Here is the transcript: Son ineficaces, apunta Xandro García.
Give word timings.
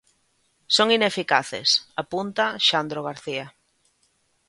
Son 0.75 0.87
ineficaces, 0.97 1.69
apunta 2.03 2.45
Xandro 2.67 3.01
García. 3.09 3.45